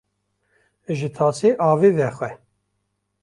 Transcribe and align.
Ji 0.97 1.09
tasê 1.15 1.49
avê 1.69 1.89
vexwe 1.97 2.29